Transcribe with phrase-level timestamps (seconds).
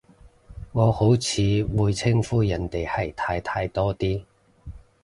[0.71, 4.23] 我好似會稱呼人哋係太太多啲